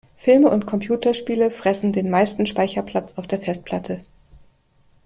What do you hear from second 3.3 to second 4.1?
Festplatte.